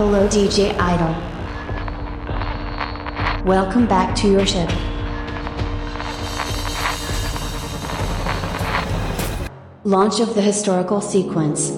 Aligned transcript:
Hello 0.00 0.26
DJ 0.28 0.74
Idol. 0.80 1.14
Welcome 3.44 3.86
back 3.86 4.14
to 4.20 4.30
your 4.30 4.46
ship. 4.46 4.70
Launch 9.84 10.20
of 10.20 10.34
the 10.34 10.40
historical 10.40 11.02
sequence. 11.02 11.72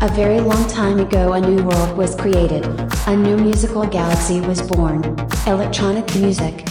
A 0.00 0.08
very 0.14 0.38
long 0.38 0.68
time 0.68 1.00
ago, 1.00 1.32
a 1.32 1.40
new 1.40 1.64
world 1.64 1.98
was 1.98 2.14
created. 2.14 2.64
A 3.08 3.16
new 3.16 3.36
musical 3.36 3.84
galaxy 3.84 4.40
was 4.42 4.62
born. 4.62 5.02
Electronic 5.48 6.14
music. 6.14 6.64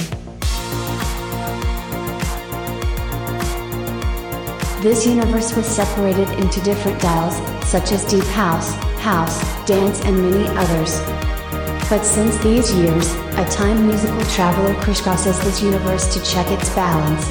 This 4.81 5.05
universe 5.05 5.53
was 5.53 5.65
separated 5.65 6.29
into 6.39 6.61
different 6.61 7.01
dials, 7.01 7.35
such 7.67 7.91
as 7.91 8.05
deep 8.05 8.23
house, 8.25 8.71
house, 9.05 9.39
dance, 9.67 10.01
and 10.01 10.17
many 10.19 10.47
others. 10.57 10.99
But 11.91 12.01
since 12.03 12.35
these 12.37 12.73
years, 12.73 13.13
a 13.37 13.45
time 13.51 13.85
musical 13.85 14.25
traveler 14.31 14.73
crisscrosses 14.81 15.37
this 15.43 15.61
universe 15.61 16.11
to 16.15 16.23
check 16.23 16.49
its 16.49 16.73
balance. 16.73 17.29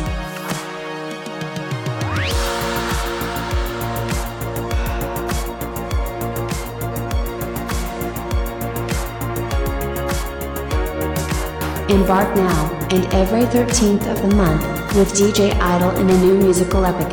Embark 11.90 12.36
now, 12.36 12.70
and 12.92 13.04
every 13.12 13.46
13th 13.46 14.06
of 14.12 14.22
the 14.22 14.36
month, 14.36 14.62
with 14.94 15.12
DJ 15.12 15.52
Idol 15.60 15.90
in 15.96 16.08
a 16.08 16.18
new 16.18 16.38
musical 16.38 16.84
epic. 16.84 17.12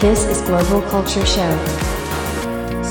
This 0.00 0.24
is 0.24 0.40
Global 0.48 0.80
Culture 0.88 1.26
Show. 1.26 1.83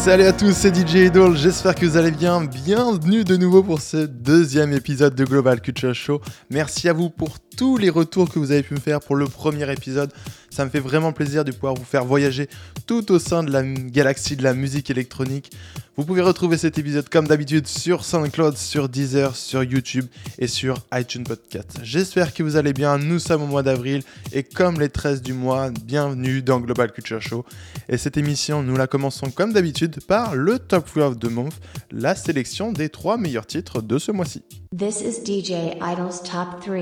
Salut 0.03 0.25
à 0.25 0.33
tous, 0.33 0.51
c'est 0.51 0.75
DJ 0.75 1.07
Idol, 1.07 1.37
j'espère 1.37 1.73
que 1.75 1.85
vous 1.85 1.95
allez 1.95 2.11
bien. 2.11 2.43
Bienvenue 2.43 3.23
de 3.23 3.37
nouveau 3.37 3.63
pour 3.63 3.79
ce 3.79 4.05
deuxième 4.05 4.73
épisode 4.73 5.15
de 5.15 5.23
Global 5.23 5.61
Culture 5.61 5.95
Show. 5.95 6.19
Merci 6.49 6.89
à 6.89 6.93
vous 6.93 7.09
pour 7.09 7.37
tous 7.39 7.77
les 7.77 7.89
retours 7.89 8.29
que 8.29 8.37
vous 8.37 8.51
avez 8.51 8.63
pu 8.63 8.73
me 8.73 8.81
faire 8.81 8.99
pour 8.99 9.15
le 9.15 9.27
premier 9.27 9.71
épisode. 9.71 10.11
Ça 10.53 10.65
me 10.65 10.69
fait 10.69 10.79
vraiment 10.79 11.13
plaisir 11.13 11.43
de 11.43 11.51
pouvoir 11.51 11.73
vous 11.73 11.83
faire 11.83 12.05
voyager 12.05 12.47
tout 12.85 13.11
au 13.11 13.17
sein 13.17 13.41
de 13.41 13.51
la 13.51 13.63
galaxie 13.63 14.35
de 14.35 14.43
la 14.43 14.53
musique 14.53 14.91
électronique. 14.91 15.51
Vous 15.97 16.05
pouvez 16.05 16.21
retrouver 16.21 16.57
cet 16.59 16.77
épisode 16.77 17.09
comme 17.09 17.27
d'habitude 17.27 17.65
sur 17.65 18.05
SoundCloud, 18.05 18.55
sur 18.55 18.87
Deezer, 18.87 19.35
sur 19.35 19.63
YouTube 19.63 20.05
et 20.37 20.45
sur 20.45 20.77
iTunes 20.93 21.23
Podcast. 21.23 21.79
J'espère 21.81 22.35
que 22.35 22.43
vous 22.43 22.55
allez 22.55 22.71
bien. 22.71 22.99
Nous 22.99 23.17
sommes 23.17 23.41
au 23.41 23.47
mois 23.47 23.63
d'avril 23.63 24.03
et 24.31 24.43
comme 24.43 24.79
les 24.79 24.89
13 24.89 25.23
du 25.23 25.33
mois, 25.33 25.71
bienvenue 25.71 26.43
dans 26.43 26.59
Global 26.59 26.91
Culture 26.91 27.19
Show. 27.19 27.45
Et 27.89 27.97
cette 27.97 28.17
émission, 28.17 28.61
nous 28.61 28.77
la 28.77 28.85
commençons 28.85 29.31
comme 29.31 29.53
d'habitude 29.53 30.01
par 30.05 30.35
le 30.35 30.59
Top 30.59 30.85
3 30.85 31.07
of 31.07 31.19
the 31.19 31.31
Month, 31.31 31.55
la 31.89 32.13
sélection 32.13 32.71
des 32.71 32.89
trois 32.89 33.17
meilleurs 33.17 33.47
titres 33.47 33.81
de 33.81 33.97
ce 33.97 34.11
mois-ci. 34.11 34.43
This 34.77 35.01
is 35.01 35.23
DJ 35.25 35.73
Idol's 35.81 36.21
Top 36.21 36.61
3. 36.63 36.75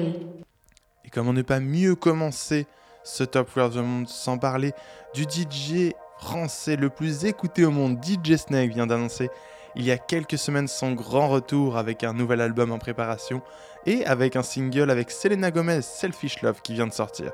Et 1.05 1.09
comme 1.09 1.29
on 1.29 1.33
n'est 1.33 1.43
pas 1.43 1.61
mieux 1.61 1.95
commencer 1.95 2.67
ce 3.03 3.23
Top 3.23 3.49
3 3.49 3.63
of 3.63 3.73
the 3.73 3.77
Month 3.77 4.09
sans 4.09 4.37
parler 4.37 4.73
du 5.13 5.23
DJ 5.23 5.93
français 6.19 6.75
le 6.75 6.89
plus 6.89 7.25
écouté 7.25 7.65
au 7.65 7.71
monde, 7.71 7.97
DJ 8.03 8.35
Snake, 8.35 8.71
vient 8.71 8.87
d'annoncer 8.87 9.29
il 9.75 9.85
y 9.85 9.91
a 9.91 9.97
quelques 9.97 10.37
semaines 10.37 10.67
son 10.67 10.91
grand 10.91 11.29
retour 11.29 11.77
avec 11.77 12.03
un 12.03 12.13
nouvel 12.13 12.41
album 12.41 12.71
en 12.71 12.77
préparation 12.77 13.41
et 13.85 14.05
avec 14.05 14.35
un 14.35 14.43
single 14.43 14.89
avec 14.89 15.11
Selena 15.11 15.51
Gomez, 15.51 15.81
Selfish 15.81 16.41
Love, 16.41 16.61
qui 16.61 16.73
vient 16.73 16.87
de 16.87 16.93
sortir. 16.93 17.31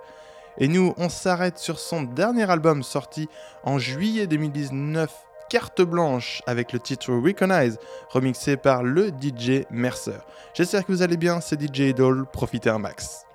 Et 0.59 0.67
nous, 0.67 0.93
on 0.97 1.09
s'arrête 1.09 1.57
sur 1.57 1.79
son 1.79 2.03
dernier 2.03 2.49
album 2.49 2.83
sorti 2.83 3.27
en 3.63 3.77
juillet 3.77 4.27
2019, 4.27 5.11
Carte 5.49 5.81
Blanche, 5.81 6.41
avec 6.47 6.73
le 6.73 6.79
titre 6.79 7.13
Recognize, 7.13 7.79
remixé 8.09 8.57
par 8.57 8.83
le 8.83 9.09
DJ 9.09 9.63
Mercer. 9.69 10.19
J'espère 10.53 10.85
que 10.85 10.91
vous 10.91 11.01
allez 11.01 11.17
bien, 11.17 11.41
c'est 11.41 11.61
DJ 11.61 11.79
Idol, 11.89 12.25
profitez 12.31 12.69
un 12.69 12.79
max. 12.79 13.25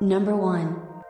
Number 0.00 0.34
1. 0.34 1.01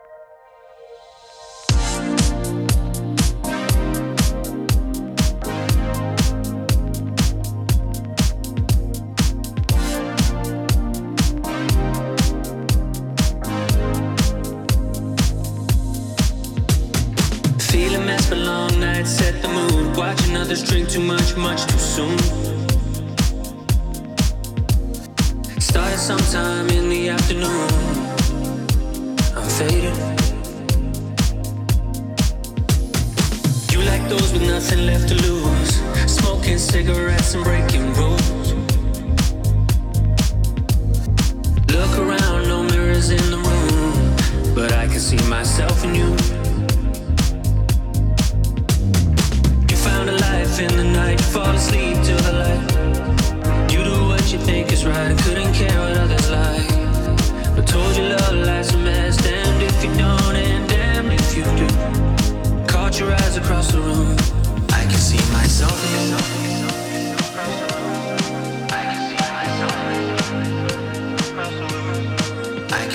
break 37.41 37.62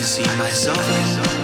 see 0.08 0.22
myself 0.38 1.37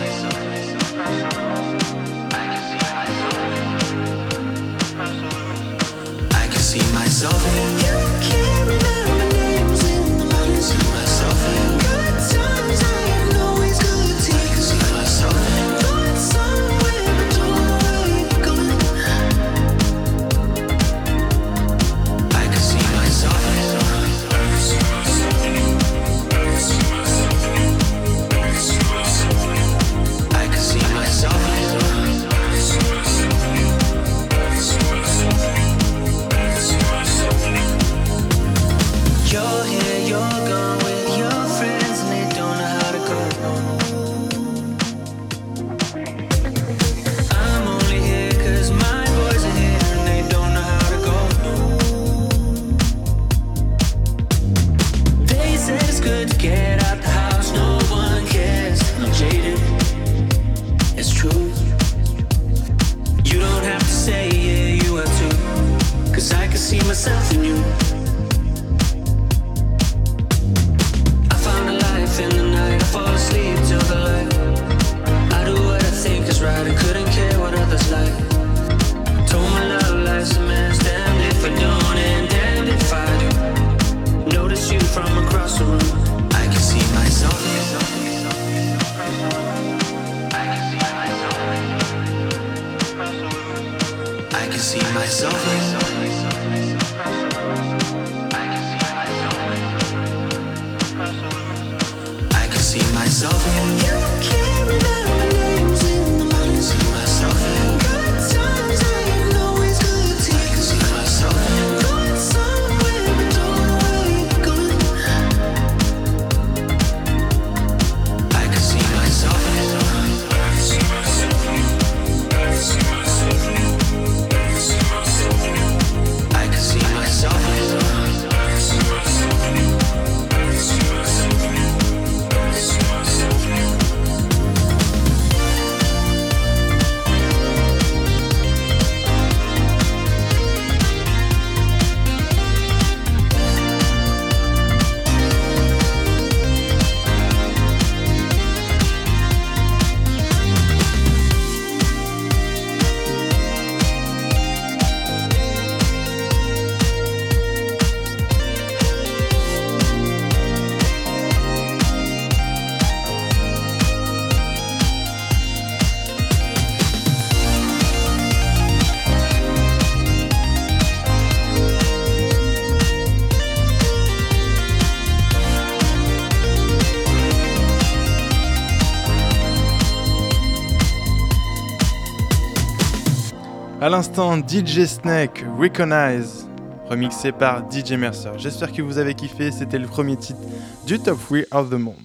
l'instant 184.05 184.37
DJ 184.37 184.85
Snake 184.85 185.47
Recognize, 185.59 186.47
remixé 186.91 187.33
par 187.33 187.63
DJ 187.71 187.93
Mercer. 187.93 188.33
J'espère 188.37 188.71
que 188.71 188.83
vous 188.83 188.99
avez 188.99 189.15
kiffé, 189.15 189.51
c'était 189.51 189.79
le 189.79 189.87
premier 189.87 190.17
titre 190.17 190.41
du 190.87 190.99
Top 190.99 191.19
3 191.19 191.39
of 191.53 191.71
the 191.71 191.79
Month. 191.79 191.97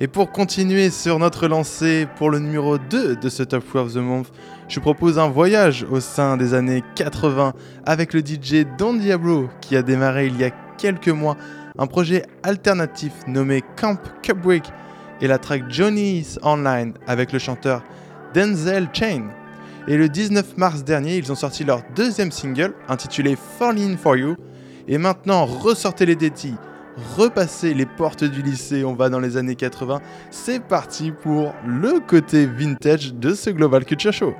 Et 0.00 0.06
pour 0.06 0.32
continuer 0.32 0.88
sur 0.88 1.18
notre 1.18 1.46
lancée 1.46 2.08
pour 2.16 2.30
le 2.30 2.38
numéro 2.38 2.78
2 2.78 3.16
de 3.16 3.28
ce 3.28 3.42
Top 3.42 3.66
3 3.68 3.82
of 3.82 3.92
the 3.92 3.96
Month, 3.96 4.28
je 4.68 4.76
vous 4.76 4.80
propose 4.80 5.18
un 5.18 5.28
voyage 5.28 5.84
au 5.90 6.00
sein 6.00 6.38
des 6.38 6.54
années 6.54 6.82
80 6.94 7.52
avec 7.84 8.14
le 8.14 8.20
DJ 8.20 8.64
Don 8.78 8.94
Diablo 8.94 9.50
qui 9.60 9.76
a 9.76 9.82
démarré 9.82 10.28
il 10.28 10.38
y 10.38 10.44
a 10.44 10.50
quelques 10.78 11.08
mois 11.08 11.36
un 11.76 11.86
projet 11.86 12.24
alternatif 12.42 13.12
nommé 13.26 13.62
Camp 13.76 14.00
Cupbrick 14.22 14.64
et 15.20 15.26
la 15.26 15.36
track 15.36 15.64
Johnny's 15.68 16.38
Online 16.42 16.94
avec 17.06 17.32
le 17.32 17.38
chanteur 17.38 17.82
Denzel 18.32 18.88
Chain. 18.94 19.28
Et 19.88 19.96
le 19.96 20.08
19 20.08 20.56
mars 20.56 20.82
dernier, 20.82 21.16
ils 21.16 21.30
ont 21.30 21.36
sorti 21.36 21.62
leur 21.62 21.82
deuxième 21.94 22.32
single 22.32 22.74
intitulé 22.88 23.36
Falling 23.36 23.94
In 23.94 23.96
For 23.96 24.16
You. 24.16 24.36
Et 24.88 24.98
maintenant, 24.98 25.44
ressortez 25.44 26.06
les 26.06 26.16
détis, 26.16 26.54
repassez 27.16 27.72
les 27.72 27.86
portes 27.86 28.24
du 28.24 28.42
lycée, 28.42 28.84
on 28.84 28.94
va 28.94 29.08
dans 29.08 29.20
les 29.20 29.36
années 29.36 29.54
80. 29.54 30.00
C'est 30.30 30.60
parti 30.60 31.12
pour 31.12 31.54
le 31.64 32.00
côté 32.00 32.46
vintage 32.46 33.14
de 33.14 33.34
ce 33.34 33.50
Global 33.50 33.84
Culture 33.84 34.12
Show. 34.12 34.34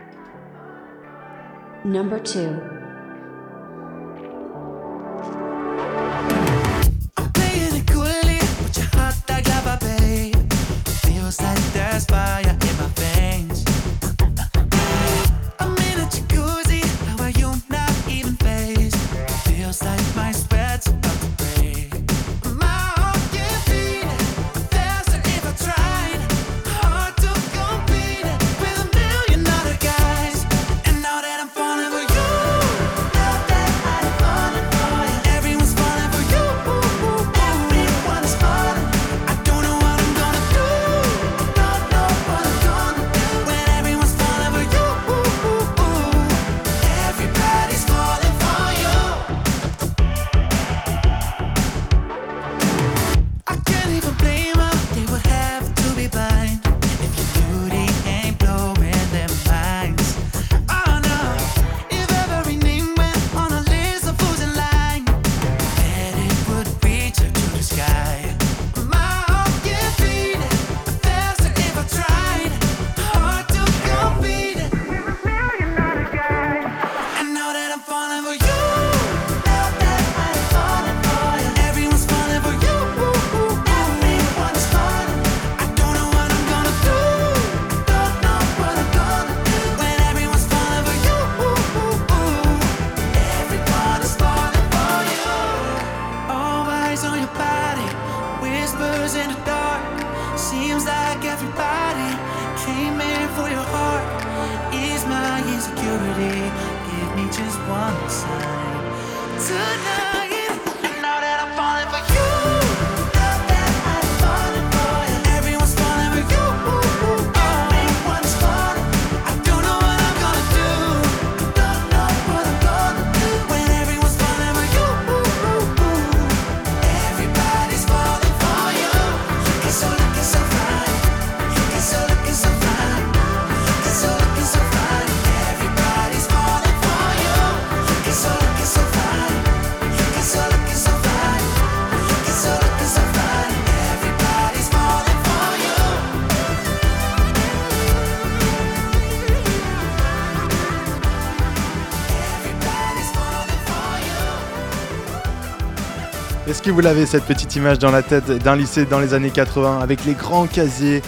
que 156.66 156.72
vous 156.72 156.80
l'avez, 156.80 157.06
cette 157.06 157.26
petite 157.26 157.54
image 157.54 157.78
dans 157.78 157.92
la 157.92 158.02
tête 158.02 158.28
d'un 158.28 158.56
lycée 158.56 158.86
dans 158.86 158.98
les 158.98 159.14
années 159.14 159.30
80, 159.30 159.78
avec 159.78 160.04
les 160.04 160.14
grands 160.14 160.48
casiers, 160.48 161.00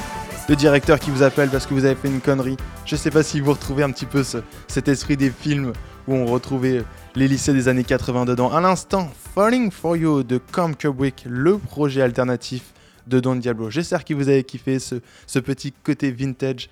le 0.48 0.54
directeur 0.54 1.00
qui 1.00 1.10
vous 1.10 1.24
appelle 1.24 1.48
parce 1.48 1.66
que 1.66 1.74
vous 1.74 1.84
avez 1.84 1.96
fait 1.96 2.06
une 2.06 2.20
connerie. 2.20 2.56
Je 2.86 2.94
sais 2.94 3.10
pas 3.10 3.24
si 3.24 3.40
vous 3.40 3.50
retrouvez 3.50 3.82
un 3.82 3.90
petit 3.90 4.06
peu 4.06 4.22
cet 4.22 4.86
esprit 4.86 5.16
des 5.16 5.30
films 5.30 5.72
où 6.06 6.14
on 6.14 6.26
retrouvait 6.26 6.84
les 7.16 7.26
lycées 7.26 7.52
des 7.52 7.66
années 7.66 7.82
80 7.82 8.26
dedans. 8.26 8.52
À 8.52 8.60
l'instant, 8.60 9.10
Falling 9.34 9.72
for 9.72 9.96
You 9.96 10.22
de 10.22 10.38
Com 10.52 10.76
Kubrick, 10.76 11.24
le 11.28 11.58
projet 11.58 12.02
alternatif 12.02 12.62
de 13.08 13.18
Don 13.18 13.34
Diablo. 13.34 13.68
J'espère 13.68 14.04
que 14.04 14.14
vous 14.14 14.28
avez 14.28 14.44
kiffé 14.44 14.78
ce, 14.78 14.96
ce 15.26 15.40
petit 15.40 15.72
côté 15.72 16.12
vintage 16.12 16.70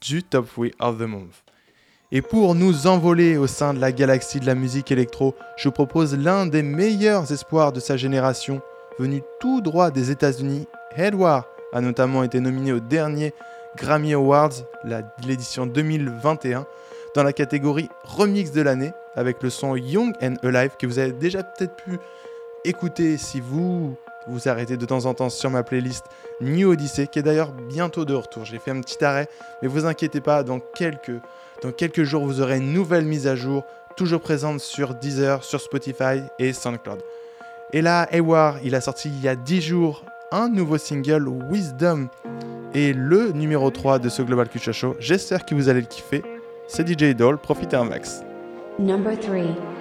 du 0.00 0.24
Top 0.24 0.48
Way 0.56 0.72
of 0.80 0.98
the 0.98 1.02
Month. 1.02 1.43
Et 2.12 2.22
pour 2.22 2.54
nous 2.54 2.86
envoler 2.86 3.36
au 3.36 3.46
sein 3.46 3.74
de 3.74 3.80
la 3.80 3.90
galaxie 3.90 4.38
de 4.38 4.46
la 4.46 4.54
musique 4.54 4.92
électro, 4.92 5.34
je 5.56 5.68
propose 5.68 6.16
l'un 6.16 6.46
des 6.46 6.62
meilleurs 6.62 7.32
espoirs 7.32 7.72
de 7.72 7.80
sa 7.80 7.96
génération, 7.96 8.60
venu 8.98 9.22
tout 9.40 9.60
droit 9.60 9.90
des 9.90 10.10
États-Unis. 10.10 10.68
Edward 10.96 11.44
a 11.72 11.80
notamment 11.80 12.22
été 12.22 12.40
nominé 12.40 12.72
au 12.72 12.80
dernier 12.80 13.32
Grammy 13.76 14.12
Awards, 14.12 14.52
l'édition 15.26 15.66
2021, 15.66 16.66
dans 17.16 17.22
la 17.22 17.32
catégorie 17.32 17.88
Remix 18.04 18.52
de 18.52 18.60
l'année, 18.60 18.92
avec 19.16 19.42
le 19.42 19.50
son 19.50 19.74
Young 19.74 20.14
and 20.22 20.34
Alive 20.42 20.72
que 20.78 20.86
vous 20.86 20.98
avez 20.98 21.12
déjà 21.12 21.42
peut-être 21.42 21.76
pu 21.76 21.98
écouter 22.64 23.16
si 23.16 23.40
vous 23.40 23.96
vous 24.26 24.48
arrêtez 24.48 24.76
de 24.76 24.86
temps 24.86 25.06
en 25.06 25.14
temps 25.14 25.30
sur 25.30 25.50
ma 25.50 25.62
playlist 25.62 26.04
New 26.40 26.70
Odyssey, 26.70 27.06
qui 27.06 27.18
est 27.18 27.22
d'ailleurs 27.22 27.52
bientôt 27.52 28.04
de 28.04 28.14
retour. 28.14 28.44
J'ai 28.44 28.58
fait 28.58 28.70
un 28.70 28.80
petit 28.80 29.04
arrêt, 29.04 29.28
mais 29.62 29.68
vous 29.68 29.86
inquiétez 29.86 30.20
pas, 30.20 30.42
dans 30.42 30.60
quelques, 30.60 31.20
dans 31.62 31.72
quelques 31.72 32.04
jours, 32.04 32.24
vous 32.24 32.40
aurez 32.40 32.58
une 32.58 32.72
nouvelle 32.72 33.04
mise 33.04 33.26
à 33.26 33.36
jour, 33.36 33.64
toujours 33.96 34.20
présente 34.20 34.60
sur 34.60 34.94
Deezer, 34.94 35.44
sur 35.44 35.60
Spotify 35.60 36.22
et 36.38 36.52
SoundCloud. 36.52 37.00
Et 37.72 37.82
là, 37.82 38.08
Hayward, 38.12 38.58
il 38.62 38.74
a 38.74 38.80
sorti 38.80 39.08
il 39.08 39.20
y 39.20 39.28
a 39.28 39.36
10 39.36 39.60
jours 39.60 40.04
un 40.30 40.48
nouveau 40.48 40.78
single, 40.78 41.28
Wisdom, 41.50 42.08
et 42.74 42.92
le 42.92 43.30
numéro 43.32 43.70
3 43.70 43.98
de 44.00 44.08
ce 44.08 44.22
Global 44.22 44.48
Culture 44.48 44.74
Show. 44.74 44.96
J'espère 44.98 45.44
que 45.44 45.54
vous 45.54 45.68
allez 45.68 45.80
le 45.80 45.86
kiffer. 45.86 46.22
C'est 46.66 46.86
DJ 46.86 47.14
Doll, 47.14 47.38
profitez 47.38 47.76
un 47.76 47.84
max. 47.84 48.22
Number 48.78 49.18
3. 49.18 49.73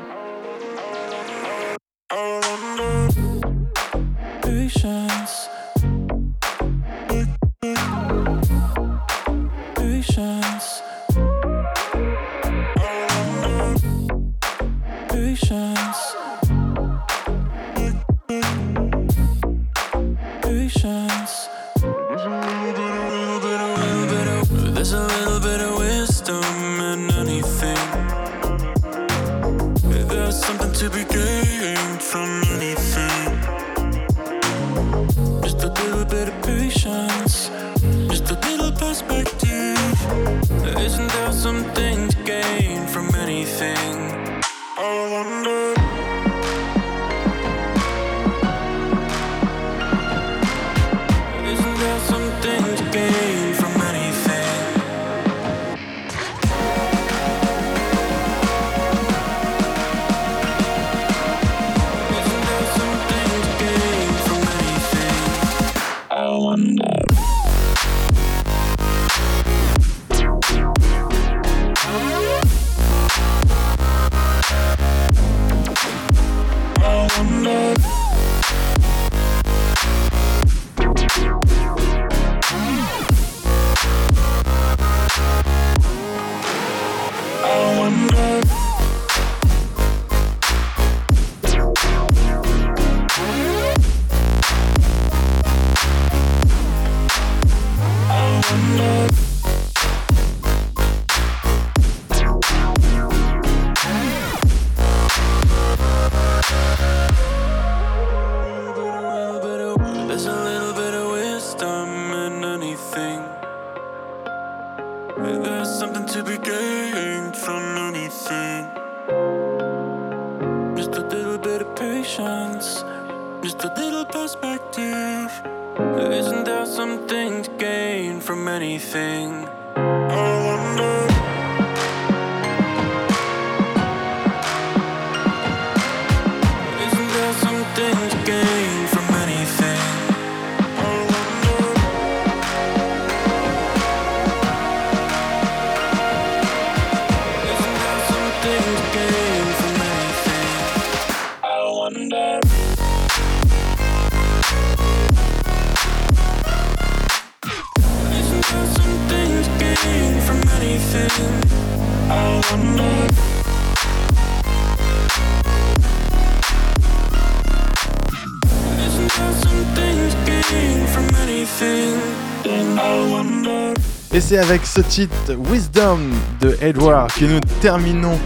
C'est 174.26 174.38
avec 174.38 174.66
ce 174.66 174.80
titre 174.80 175.36
Wisdom 175.52 176.00
de 176.40 176.58
Edward 176.62 177.12
que 177.12 177.26
nous 177.26 177.42
terminons 177.62 178.18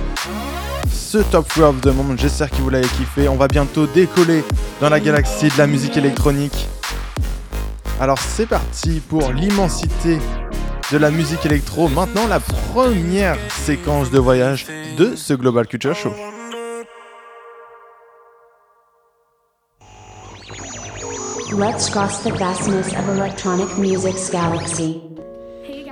ce 0.92 1.18
Top 1.18 1.48
3 1.48 1.70
of 1.70 1.82
the 1.82 1.88
Moment. 1.88 2.16
J'espère 2.16 2.52
que 2.52 2.58
vous 2.58 2.70
l'avez 2.70 2.88
kiffé. 2.88 3.28
On 3.28 3.36
va 3.36 3.48
bientôt 3.48 3.88
décoller 3.88 4.44
dans 4.80 4.90
la 4.90 5.00
galaxie 5.00 5.48
de 5.48 5.58
la 5.58 5.66
musique 5.66 5.98
électronique. 5.98 6.68
Alors 8.00 8.20
c'est 8.20 8.46
parti 8.46 9.00
pour 9.00 9.32
l'immensité 9.32 10.20
de 10.92 10.98
la 10.98 11.10
musique 11.10 11.44
électro. 11.48 11.88
Maintenant 11.88 12.28
la 12.28 12.40
première 12.40 13.38
séquence 13.50 14.12
de 14.12 14.20
voyage 14.20 14.68
de 15.00 15.16
ce 15.16 15.34
Global 15.34 15.66
Culture 15.66 15.96
Show. 15.96 16.14
Let's 21.54 21.90
cross 21.90 22.24
the 22.24 22.32
vastness 22.38 22.94
of 22.94 23.10
electronic 23.10 23.80
music's 23.80 24.30
galaxy. 24.30 25.07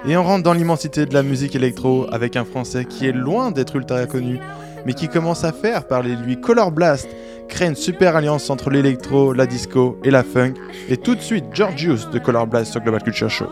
Et 0.08 0.16
on 0.16 0.24
rentre 0.24 0.44
dans 0.44 0.54
l'immensité 0.54 1.08
de 1.08 1.14
la 1.16 1.24
musique 1.24 1.56
électro 1.56 2.06
avec 2.12 2.36
un 2.36 2.46
français 2.46 2.86
qui 2.86 3.08
est 3.08 3.12
loin 3.12 3.50
d'être 3.50 3.76
ultra 3.76 4.06
connu, 4.06 4.40
mais 4.86 4.94
qui 4.94 5.08
commence 5.08 5.44
à 5.44 5.52
faire 5.52 5.88
parler 5.88 6.16
de 6.16 6.22
lui. 6.22 6.40
Color 6.40 6.72
Blast 6.72 7.10
crée 7.50 7.66
une 7.66 7.76
super 7.76 8.16
alliance 8.16 8.52
entre 8.52 8.70
l'électro, 8.70 9.34
la 9.34 9.48
disco 9.48 9.98
et 10.04 10.12
la 10.12 10.24
funk. 10.24 10.54
Et 10.90 10.98
tout 10.98 11.16
de 11.16 11.22
suite, 11.22 11.46
Georgius 11.54 12.08
de 12.12 12.20
Color 12.20 12.46
Blast 12.46 12.72
sur 12.72 12.82
Global 12.82 13.02
Culture 13.02 13.32
Show. 13.32 13.48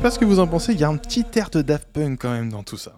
Pas 0.00 0.10
ce 0.10 0.18
que 0.18 0.24
vous 0.24 0.38
en 0.38 0.46
pensez, 0.46 0.72
il 0.72 0.80
y 0.80 0.84
a 0.84 0.88
un 0.88 0.96
petit 0.96 1.26
air 1.34 1.50
de 1.50 1.60
Daft 1.60 1.88
Punk 1.92 2.22
quand 2.22 2.30
même 2.30 2.50
dans 2.50 2.62
tout 2.62 2.78
ça. 2.78 2.92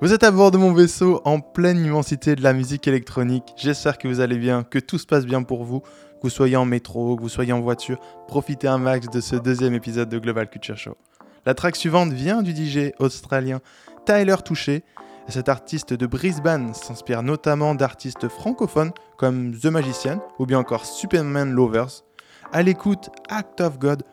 Vous 0.00 0.12
êtes 0.12 0.22
à 0.22 0.30
bord 0.30 0.52
de 0.52 0.56
mon 0.56 0.72
vaisseau 0.72 1.20
en 1.24 1.40
pleine 1.40 1.84
immensité 1.84 2.36
de 2.36 2.42
la 2.44 2.52
musique 2.52 2.86
électronique. 2.86 3.54
J'espère 3.56 3.98
que 3.98 4.06
vous 4.06 4.20
allez 4.20 4.38
bien, 4.38 4.62
que 4.62 4.78
tout 4.78 4.98
se 4.98 5.06
passe 5.06 5.26
bien 5.26 5.42
pour 5.42 5.64
vous, 5.64 5.80
que 5.80 6.22
vous 6.22 6.30
soyez 6.30 6.54
en 6.54 6.64
métro, 6.64 7.16
que 7.16 7.22
vous 7.22 7.28
soyez 7.28 7.52
en 7.52 7.60
voiture. 7.60 7.98
Profitez 8.28 8.68
un 8.68 8.78
max 8.78 9.08
de 9.08 9.20
ce 9.20 9.34
deuxième 9.34 9.74
épisode 9.74 10.08
de 10.08 10.20
Global 10.20 10.48
Culture 10.48 10.76
Show. 10.76 10.96
La 11.44 11.54
track 11.54 11.74
suivante 11.74 12.12
vient 12.12 12.42
du 12.42 12.54
DJ 12.54 12.92
australien 13.00 13.60
Tyler 14.06 14.36
Touché. 14.44 14.84
Et 15.28 15.32
cet 15.32 15.48
artiste 15.48 15.92
de 15.92 16.06
Brisbane 16.06 16.72
s'inspire 16.72 17.24
notamment 17.24 17.74
d'artistes 17.74 18.28
francophones 18.28 18.92
comme 19.16 19.58
The 19.58 19.66
Magician 19.66 20.22
ou 20.38 20.46
bien 20.46 20.60
encore 20.60 20.86
Superman 20.86 21.50
Lovers. 21.50 22.04
À 22.52 22.62
l'écoute 22.62 23.10
Act 23.28 23.60
of 23.60 23.80
God 23.80 24.04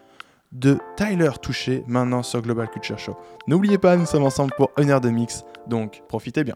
de 0.55 0.79
Tyler 0.95 1.31
Touché 1.41 1.83
maintenant 1.85 2.23
sur 2.23 2.41
Global 2.41 2.69
Culture 2.69 2.97
Show. 2.97 3.17
N'oubliez 3.47 3.77
pas, 3.77 3.97
nous 3.97 4.05
sommes 4.05 4.23
ensemble 4.23 4.53
pour 4.55 4.71
une 4.79 4.89
heure 4.89 5.01
de 5.01 5.09
mix, 5.09 5.43
donc 5.67 6.01
profitez 6.07 6.43
bien. 6.43 6.55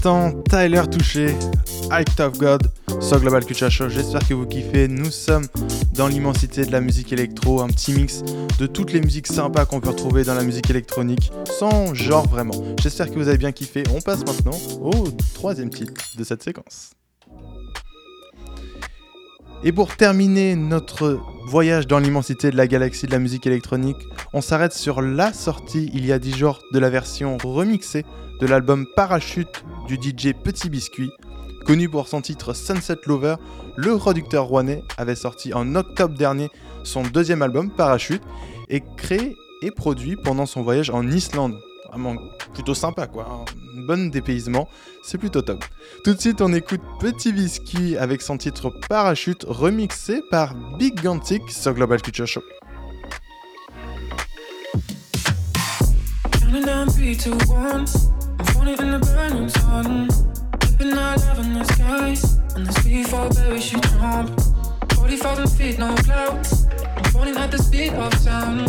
Tyler 0.00 0.82
Touché, 0.88 1.34
Act 1.90 2.20
of 2.20 2.38
God, 2.38 2.62
sur 3.00 3.18
Global 3.18 3.44
Culture 3.44 3.68
Show. 3.68 3.88
J'espère 3.88 4.26
que 4.28 4.32
vous 4.32 4.46
kiffez. 4.46 4.86
Nous 4.86 5.10
sommes 5.10 5.46
dans 5.94 6.06
l'immensité 6.06 6.64
de 6.64 6.70
la 6.70 6.80
musique 6.80 7.12
électro, 7.12 7.62
un 7.62 7.66
petit 7.66 7.92
mix 7.92 8.22
de 8.60 8.66
toutes 8.66 8.92
les 8.92 9.00
musiques 9.00 9.26
sympas 9.26 9.64
qu'on 9.64 9.80
peut 9.80 9.88
retrouver 9.88 10.22
dans 10.22 10.34
la 10.34 10.44
musique 10.44 10.70
électronique, 10.70 11.32
sans 11.58 11.94
genre 11.94 12.28
vraiment. 12.28 12.54
J'espère 12.80 13.10
que 13.10 13.14
vous 13.14 13.26
avez 13.26 13.38
bien 13.38 13.50
kiffé. 13.50 13.82
On 13.92 14.00
passe 14.00 14.20
maintenant 14.24 14.56
au 14.80 15.08
troisième 15.34 15.70
titre 15.70 15.94
de 16.16 16.22
cette 16.22 16.44
séquence. 16.44 16.92
Et 19.64 19.72
pour 19.72 19.96
terminer 19.96 20.54
notre 20.54 21.18
voyage 21.48 21.88
dans 21.88 21.98
l'immensité 21.98 22.52
de 22.52 22.56
la 22.56 22.68
galaxie 22.68 23.06
de 23.06 23.12
la 23.12 23.18
musique 23.18 23.48
électronique, 23.48 23.96
on 24.32 24.42
s'arrête 24.42 24.72
sur 24.72 25.02
la 25.02 25.32
sortie 25.32 25.90
il 25.92 26.06
y 26.06 26.12
a 26.12 26.20
10 26.20 26.36
jours 26.36 26.60
de 26.72 26.78
la 26.78 26.88
version 26.88 27.36
remixée 27.42 28.04
de 28.40 28.46
l'album 28.46 28.86
Parachute 28.94 29.64
du 29.86 29.96
DJ 29.96 30.32
Petit 30.32 30.70
Biscuit. 30.70 31.10
Connu 31.64 31.88
pour 31.88 32.08
son 32.08 32.20
titre 32.20 32.54
Sunset 32.54 32.98
Lover, 33.06 33.36
le 33.76 33.96
producteur 33.96 34.44
rouennais 34.44 34.84
avait 34.96 35.16
sorti 35.16 35.52
en 35.52 35.74
octobre 35.74 36.16
dernier 36.16 36.48
son 36.84 37.02
deuxième 37.02 37.42
album 37.42 37.70
Parachute 37.70 38.22
et 38.68 38.82
créé 38.96 39.36
et 39.62 39.70
produit 39.70 40.16
pendant 40.16 40.46
son 40.46 40.62
voyage 40.62 40.90
en 40.90 41.06
Islande. 41.08 41.58
Vraiment 41.90 42.16
plutôt 42.54 42.74
sympa 42.74 43.06
quoi, 43.06 43.44
un 43.76 43.80
bon 43.86 44.10
dépaysement, 44.10 44.68
c'est 45.02 45.18
plutôt 45.18 45.42
top. 45.42 45.64
Tout 46.04 46.14
de 46.14 46.20
suite 46.20 46.40
on 46.40 46.52
écoute 46.52 46.82
Petit 47.00 47.32
Biscuit 47.32 47.96
avec 47.96 48.22
son 48.22 48.36
titre 48.36 48.70
Parachute 48.88 49.44
remixé 49.48 50.22
par 50.30 50.54
Big 50.78 51.02
Gantic 51.02 51.42
sur 51.50 51.74
Global 51.74 52.00
Culture 52.00 52.26
Show. 52.26 52.42
I'm 58.60 58.68
in 58.68 58.90
the 58.90 58.98
burning 58.98 59.48
sun. 59.48 60.08
Flipping 60.60 60.98
our 60.98 61.16
love 61.16 61.38
in 61.38 61.54
the 61.54 61.64
sky. 61.64 62.08
On 62.56 62.64
the 62.64 62.72
speed 62.72 63.06
for 63.06 63.28
parachute 63.30 63.82
jump. 63.82 64.40
40,000 64.94 65.46
feet, 65.48 65.78
no 65.78 65.94
clouds. 65.96 66.66
I'm 66.96 67.04
falling 67.12 67.36
at 67.36 67.50
the 67.50 67.58
speed 67.58 67.92
of 67.94 68.12
sound. 68.14 68.66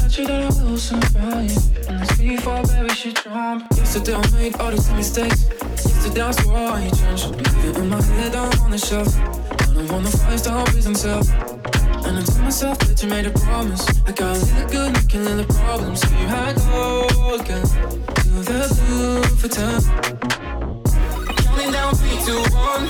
Not 0.00 0.10
sure 0.10 0.26
that 0.26 0.42
I 0.42 0.62
will 0.62 0.78
survive. 0.78 1.88
On 1.88 1.98
the 1.98 2.06
speed 2.14 2.42
for 2.42 2.62
parachute 2.62 3.22
jump. 3.24 3.66
Yesterday 3.76 4.14
I 4.14 4.30
made 4.30 4.56
all 4.56 4.70
these 4.70 4.90
mistakes. 4.92 5.48
Yesterday 5.84 6.22
I 6.22 6.30
swore 6.30 6.56
I 6.56 6.90
changed. 6.90 7.30
Leave 7.30 7.64
it 7.64 7.76
in 7.78 7.88
my 7.88 8.00
head 8.02 8.32
down 8.32 8.58
on 8.60 8.70
the 8.70 8.78
shelf. 8.78 9.43
Don't 9.74 9.90
wanna 9.90 10.08
fight, 10.08 10.38
stop 10.38 10.68
prison 10.68 10.94
cell. 10.94 11.18
And 12.06 12.18
I 12.18 12.22
told 12.22 12.42
myself 12.42 12.78
that 12.78 13.02
you 13.02 13.08
made 13.08 13.26
a 13.26 13.30
promise. 13.30 13.84
I 14.06 14.12
got 14.12 14.36
a 14.36 14.38
little 14.38 14.68
good, 14.70 14.96
you 14.96 15.08
can 15.08 15.24
live 15.24 15.48
the 15.48 15.52
problems. 15.52 16.00
So 16.00 16.08
you 16.10 16.28
had 16.28 16.54
go 16.70 17.34
again. 17.34 17.66
To 17.66 18.28
the 18.46 18.60
blue 18.86 19.22
for 19.34 19.48
ten. 19.48 19.82
Counting 21.42 21.72
down 21.72 21.92
three, 21.96 22.18
two, 22.22 22.38
one. 22.54 22.86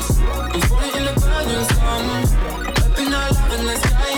I'm 0.52 0.60
falling 0.68 0.92
in 0.92 1.04
the 1.08 1.14
burning 1.24 1.56
um. 1.56 1.72
sun. 1.72 2.04
Up 2.84 2.98
in 3.00 3.14
our 3.16 3.30
love 3.32 3.52
in 3.56 3.64
the 3.64 3.76
sky. 3.80 4.14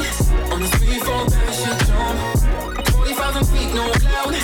On 0.51 0.59
the 0.61 0.67
speed 0.75 1.01
for 1.07 1.23
parachute 1.31 1.87
jump. 1.87 2.19
40,000 2.91 3.45
feet, 3.47 3.75
no 3.75 3.93
cloud. 4.03 4.35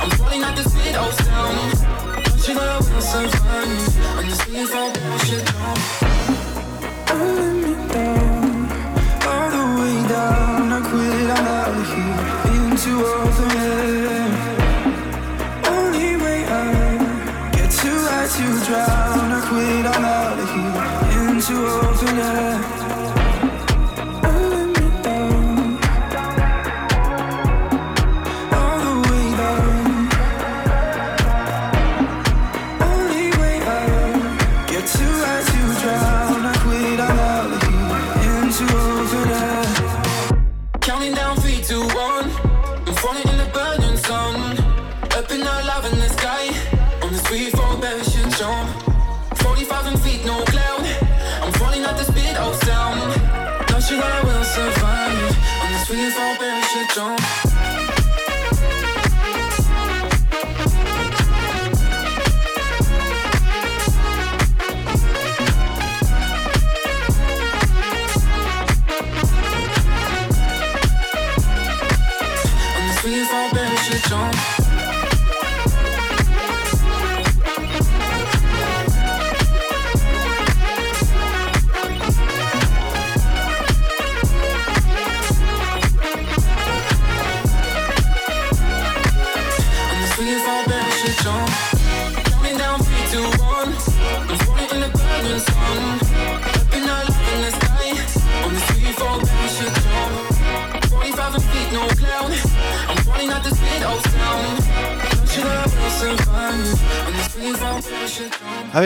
I'm 0.00 0.10
falling 0.16 0.42
at 0.42 0.56
the 0.56 0.64
speed 0.64 0.96
of 0.96 1.12
sound. 1.12 2.24
Don't 2.24 2.48
you 2.48 2.54
know 2.54 2.62
I 2.62 2.78
will 2.78 3.00
survive? 3.02 4.16
On 4.16 4.24
the 4.24 4.34
speed 4.34 4.66
for 4.66 4.90
parachute 4.96 5.44
jump. 5.44 6.35
To 17.82 17.92
I 17.92 18.26
to 18.26 18.66
drown. 18.66 19.32
I 19.32 19.40
quit, 19.48 19.86
I'm 19.86 20.04
out 20.04 20.38
of 20.38 20.48
here, 20.54 21.28
into 21.28 21.56
open 21.66 22.18
air. 22.18 23.15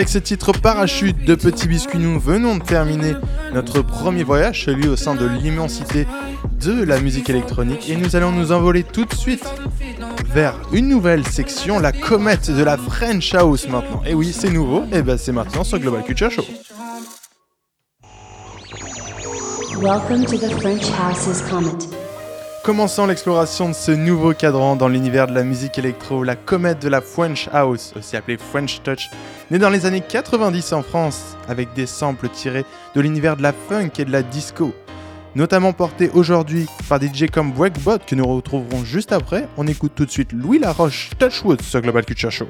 Avec 0.00 0.08
ce 0.08 0.16
titre 0.16 0.52
Parachute 0.52 1.26
de 1.26 1.34
Petit 1.34 1.68
Biscuit, 1.68 1.98
nous 1.98 2.18
venons 2.18 2.56
de 2.56 2.62
terminer 2.62 3.16
notre 3.52 3.82
premier 3.82 4.22
voyage, 4.22 4.64
celui 4.64 4.88
au 4.88 4.96
sein 4.96 5.14
de 5.14 5.26
l'immensité 5.26 6.06
de 6.64 6.82
la 6.82 6.98
musique 6.98 7.28
électronique, 7.28 7.90
et 7.90 7.96
nous 7.96 8.16
allons 8.16 8.32
nous 8.32 8.50
envoler 8.50 8.82
tout 8.82 9.04
de 9.04 9.12
suite 9.12 9.44
vers 10.32 10.58
une 10.72 10.88
nouvelle 10.88 11.26
section, 11.26 11.78
la 11.78 11.92
comète 11.92 12.50
de 12.50 12.62
la 12.62 12.78
French 12.78 13.34
House 13.34 13.68
maintenant. 13.68 14.02
Et 14.06 14.14
oui, 14.14 14.32
c'est 14.34 14.48
nouveau, 14.48 14.84
et 14.90 15.02
ben 15.02 15.18
c'est 15.18 15.32
maintenant 15.32 15.64
sur 15.64 15.78
Global 15.78 16.02
Culture 16.02 16.30
Show. 16.30 16.44
Welcome 19.82 20.24
to 20.24 20.38
the 20.38 20.50
French 20.62 20.88
House's 20.98 21.42
Comet. 21.42 21.99
Commençons 22.62 23.06
l'exploration 23.06 23.70
de 23.70 23.74
ce 23.74 23.90
nouveau 23.90 24.34
cadran 24.34 24.76
dans 24.76 24.88
l'univers 24.88 25.26
de 25.26 25.32
la 25.32 25.44
musique 25.44 25.78
électro, 25.78 26.22
la 26.22 26.36
comète 26.36 26.82
de 26.82 26.90
la 26.90 27.00
French 27.00 27.48
House, 27.54 27.94
aussi 27.96 28.18
appelée 28.18 28.36
French 28.36 28.82
Touch, 28.82 29.08
née 29.50 29.58
dans 29.58 29.70
les 29.70 29.86
années 29.86 30.02
90 30.06 30.74
en 30.74 30.82
France, 30.82 31.38
avec 31.48 31.72
des 31.72 31.86
samples 31.86 32.28
tirés 32.28 32.66
de 32.94 33.00
l'univers 33.00 33.38
de 33.38 33.42
la 33.42 33.54
funk 33.54 33.92
et 33.98 34.04
de 34.04 34.12
la 34.12 34.22
disco. 34.22 34.74
notamment 35.34 35.72
porté 35.72 36.10
aujourd'hui 36.12 36.66
par 36.88 37.00
DJ 37.00 37.30
comme 37.32 37.52
Breakbot 37.52 37.98
que 38.06 38.14
nous 38.14 38.26
retrouverons 38.26 38.84
juste 38.84 39.12
après. 39.12 39.48
On 39.56 39.66
écoute 39.66 39.92
tout 39.94 40.04
de 40.04 40.10
suite 40.10 40.32
Louis 40.32 40.58
Laroche, 40.58 41.10
Touchwood 41.18 41.62
sur 41.62 41.80
Global 41.80 42.04
Culture 42.04 42.30
Show. 42.30 42.48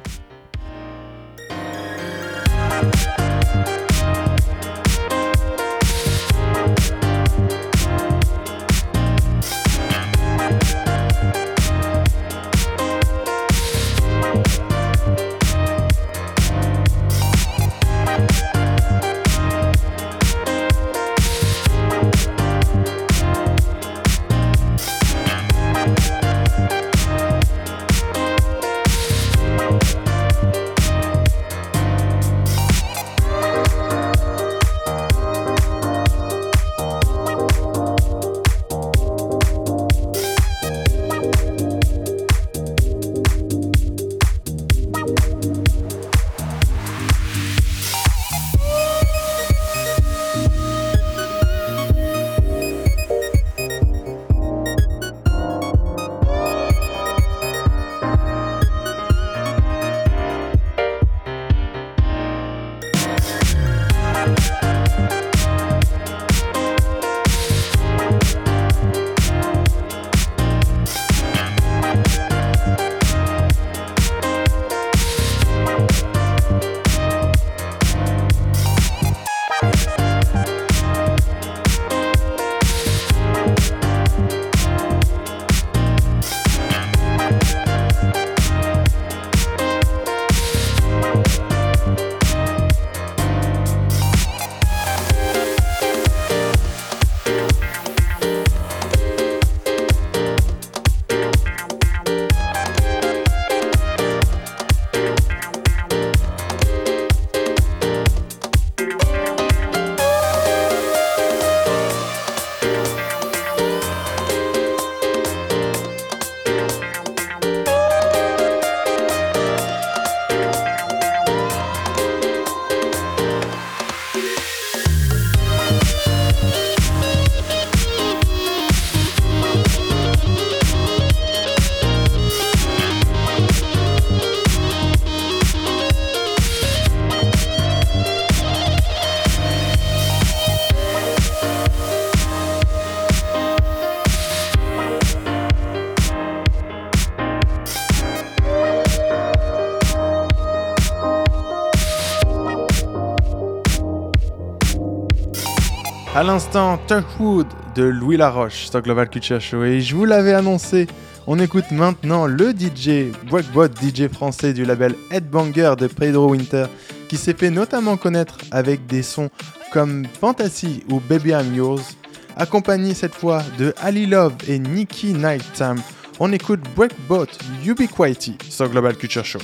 À 156.21 156.23
l'instant, 156.23 156.79
Tuckwood 156.87 157.47
de 157.75 157.83
Louis 157.83 158.19
Laroche 158.19 158.69
sur 158.69 158.83
Global 158.83 159.09
Culture 159.09 159.41
Show. 159.41 159.65
Et 159.65 159.81
je 159.81 159.97
vous 159.97 160.05
l'avais 160.05 160.35
annoncé, 160.35 160.87
on 161.27 161.39
écoute 161.39 161.71
maintenant 161.71 162.27
le 162.27 162.51
DJ, 162.51 163.11
Breakbot 163.27 163.69
DJ 163.69 164.07
français 164.09 164.53
du 164.53 164.67
label 164.67 164.95
Headbanger 165.11 165.77
de 165.79 165.87
Pedro 165.87 166.33
Winter, 166.33 166.67
qui 167.09 167.17
s'est 167.17 167.33
fait 167.33 167.49
notamment 167.49 167.97
connaître 167.97 168.37
avec 168.51 168.87
des 168.87 169.03
sons 169.03 169.31
comme 169.73 170.05
Fantasy 170.21 170.85
ou 170.91 171.01
Baby 171.01 171.31
I'm 171.31 171.55
Yours, 171.55 171.97
accompagné 172.37 172.93
cette 172.93 173.15
fois 173.15 173.43
de 173.59 173.73
Ali 173.81 174.05
Love 174.05 174.35
et 174.47 174.59
Nikki 174.59 175.15
Nighttime. 175.15 175.81
On 176.19 176.35
écoute 176.35 176.61
Breakbot 176.77 177.29
Ubiquity 177.65 178.37
sur 178.51 178.69
Global 178.69 178.95
Culture 178.95 179.25
Show. 179.25 179.39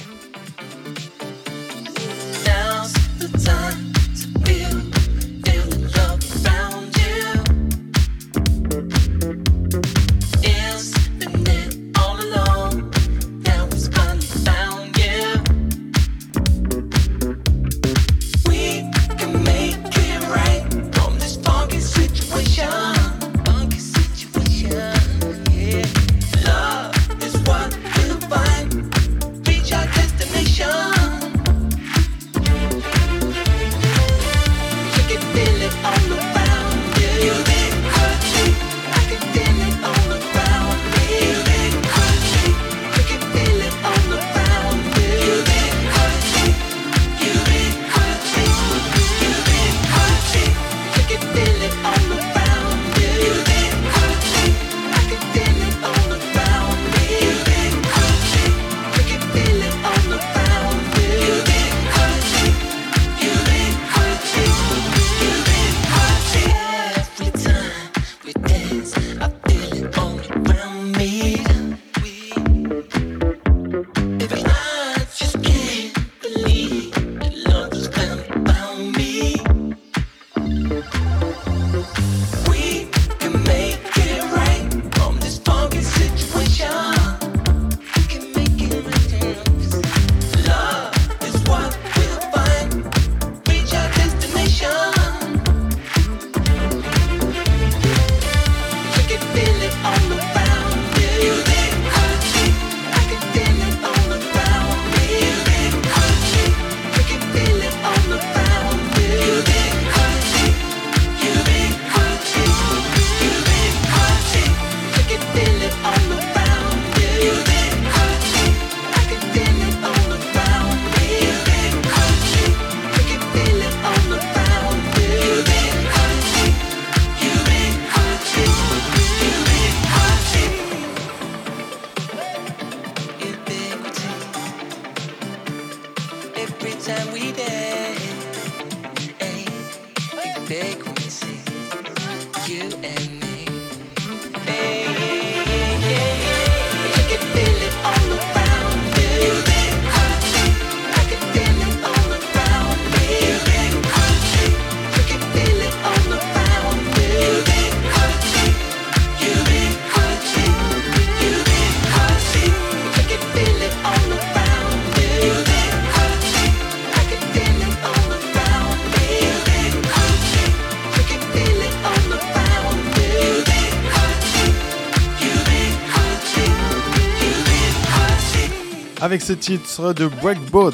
Ce 179.26 179.32
titre 179.32 179.92
de 179.92 180.06
Breakboat, 180.06 180.70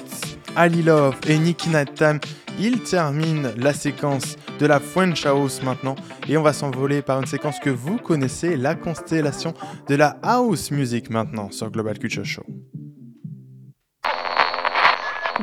Ali 0.57 0.83
Love 0.83 1.15
et 1.27 1.39
Nicky 1.39 1.71
Nighttime, 1.71 2.19
il 2.61 2.83
termine 2.83 3.51
la 3.57 3.73
séquence 3.73 4.37
de 4.59 4.67
la 4.67 4.79
French 4.79 5.25
House 5.25 5.63
maintenant 5.63 5.95
et 6.29 6.37
on 6.37 6.43
va 6.43 6.53
s'envoler 6.53 7.01
par 7.01 7.19
une 7.19 7.25
séquence 7.25 7.59
que 7.59 7.71
vous 7.71 7.97
connaissez, 7.97 8.59
la 8.59 8.75
constellation 8.75 9.55
de 9.89 9.95
la 9.95 10.19
House 10.23 10.71
Music 10.71 11.09
maintenant 11.09 11.51
sur 11.51 11.71
Global 11.71 11.99
Culture 11.99 12.27
Show. 12.27 12.45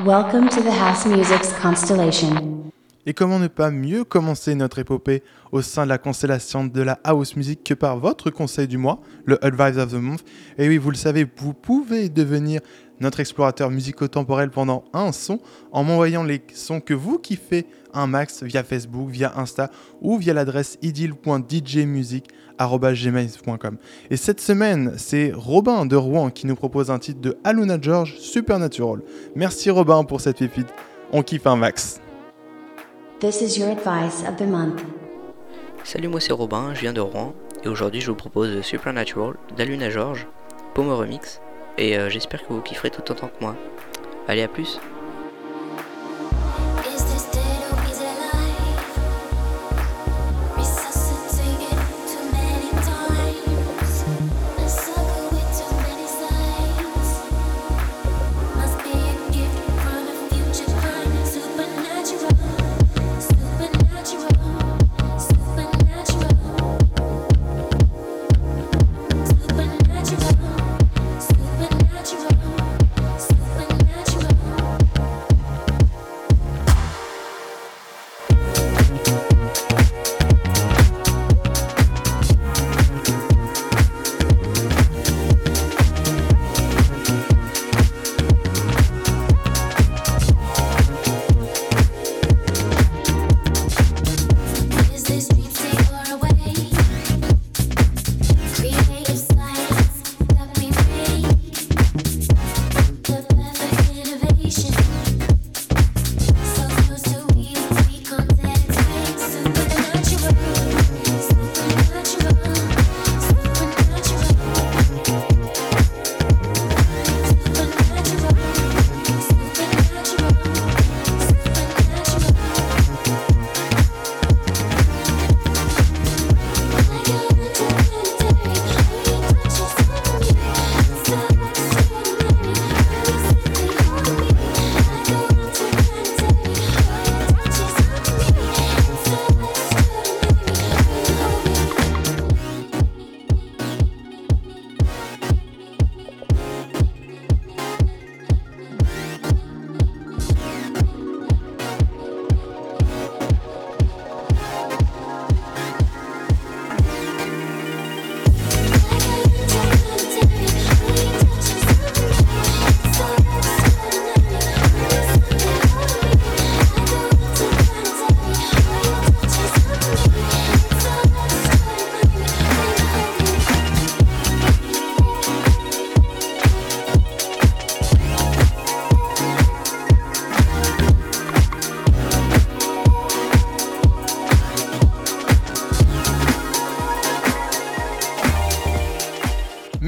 Welcome 0.06 0.48
to 0.48 0.60
the 0.62 0.72
House 0.80 1.04
Music's 1.04 1.52
constellation. 1.60 2.60
Et 3.06 3.14
comment 3.14 3.38
ne 3.38 3.48
pas 3.48 3.70
mieux 3.70 4.04
commencer 4.04 4.54
notre 4.54 4.78
épopée 4.78 5.22
au 5.52 5.62
sein 5.62 5.84
de 5.84 5.88
la 5.88 5.96
constellation 5.96 6.66
de 6.66 6.82
la 6.82 7.00
house 7.02 7.34
music 7.34 7.64
que 7.64 7.72
par 7.72 7.98
votre 7.98 8.30
conseil 8.30 8.68
du 8.68 8.76
mois, 8.76 9.00
le 9.24 9.42
Advice 9.44 9.78
of 9.78 9.90
the 9.90 9.94
Month? 9.94 10.20
Et 10.58 10.68
oui, 10.68 10.76
vous 10.76 10.90
le 10.90 10.96
savez, 10.96 11.26
vous 11.38 11.54
pouvez 11.54 12.10
devenir 12.10 12.60
notre 13.00 13.20
explorateur 13.20 13.70
musico-temporel 13.70 14.50
pendant 14.50 14.84
un 14.92 15.12
son 15.12 15.40
en 15.72 15.84
m'envoyant 15.84 16.22
les 16.22 16.42
sons 16.54 16.80
que 16.80 16.92
vous 16.94 17.18
kiffez 17.18 17.66
un 17.92 18.06
max 18.06 18.42
via 18.42 18.62
Facebook, 18.62 19.10
via 19.10 19.32
Insta 19.36 19.70
ou 20.00 20.16
via 20.18 20.32
l'adresse 20.34 20.78
idyl.djmusic.gmail.com. 20.82 23.76
Et 24.10 24.16
cette 24.16 24.40
semaine, 24.40 24.94
c'est 24.96 25.32
Robin 25.34 25.86
de 25.86 25.96
Rouen 25.96 26.30
qui 26.30 26.46
nous 26.46 26.54
propose 26.54 26.90
un 26.90 26.98
titre 26.98 27.20
de 27.20 27.36
Aluna 27.42 27.78
George, 27.80 28.18
Supernatural. 28.18 29.00
Merci 29.34 29.70
Robin 29.70 30.04
pour 30.04 30.20
cette 30.20 30.38
pépite. 30.38 30.68
On 31.12 31.22
kiffe 31.22 31.46
un 31.46 31.56
max. 31.56 32.00
This 33.18 33.40
is 33.40 33.58
your 33.58 33.70
advice 33.70 34.22
of 34.28 34.36
the 34.36 34.46
month. 34.46 34.82
Salut, 35.84 36.08
moi 36.08 36.20
c'est 36.20 36.32
Robin, 36.32 36.74
je 36.74 36.82
viens 36.82 36.92
de 36.92 37.00
Rouen 37.00 37.34
et 37.64 37.68
aujourd'hui 37.68 38.00
je 38.00 38.10
vous 38.10 38.16
propose 38.16 38.60
Supernatural 38.60 39.34
d'Aluna 39.56 39.90
George, 39.90 40.28
Pomo 40.74 40.96
Remix 40.96 41.40
et 41.78 41.98
euh, 41.98 42.08
j'espère 42.08 42.46
que 42.46 42.52
vous 42.52 42.60
kifferez 42.60 42.90
tout 42.90 43.10
autant 43.10 43.28
que 43.28 43.40
moi. 43.40 43.56
Allez, 44.28 44.42
à 44.42 44.48
plus! 44.48 44.80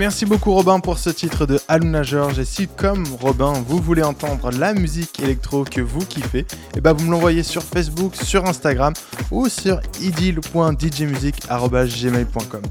Merci 0.02 0.26
beaucoup 0.26 0.52
Robin 0.52 0.80
pour 0.80 0.98
ce 0.98 1.08
titre 1.10 1.46
de 1.46 1.60
Aluna 1.68 2.02
George 2.02 2.40
et 2.40 2.44
si 2.44 2.66
comme 2.66 3.04
Robin 3.20 3.52
vous 3.68 3.78
voulez 3.78 4.02
entendre 4.02 4.50
la 4.50 4.74
musique 4.74 5.20
électro 5.20 5.62
que 5.62 5.80
vous 5.80 6.00
kiffez, 6.00 6.44
et 6.76 6.80
ben 6.80 6.92
vous 6.92 7.04
me 7.04 7.12
l'envoyez 7.12 7.44
sur 7.44 7.62
Facebook, 7.62 8.16
sur 8.16 8.44
Instagram 8.44 8.94
ou 9.30 9.48
sur 9.48 9.80
idyl.djmusic@gmail.com. 10.00 12.62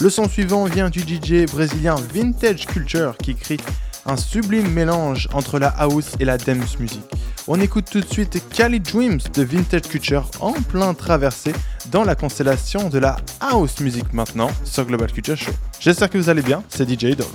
Le 0.00 0.08
son 0.08 0.26
suivant 0.26 0.64
vient 0.64 0.88
du 0.88 1.00
DJ 1.00 1.44
brésilien 1.52 1.96
Vintage 2.14 2.64
Culture 2.64 3.14
qui 3.18 3.34
crée 3.34 3.58
un 4.06 4.16
sublime 4.16 4.70
mélange 4.70 5.28
entre 5.34 5.58
la 5.58 5.68
house 5.68 6.12
et 6.18 6.24
la 6.24 6.38
dance 6.38 6.78
music. 6.78 7.02
On 7.46 7.60
écoute 7.60 7.90
tout 7.90 8.00
de 8.00 8.10
suite 8.10 8.42
Cali 8.48 8.80
Dreams 8.80 9.20
de 9.34 9.42
Vintage 9.42 9.82
Culture 9.82 10.30
en 10.40 10.52
plein 10.52 10.94
traversé 10.94 11.52
dans 11.90 12.04
la 12.04 12.14
constellation 12.14 12.88
de 12.88 12.98
la 12.98 13.16
house 13.40 13.80
music 13.80 14.14
maintenant 14.14 14.48
sur 14.64 14.86
Global 14.86 15.12
Culture 15.12 15.36
Show. 15.36 15.52
J'espère 15.84 16.08
que 16.08 16.16
vous 16.16 16.30
allez 16.30 16.40
bien, 16.40 16.64
c'est 16.70 16.88
DJ 16.88 17.12
Idol. 17.12 17.26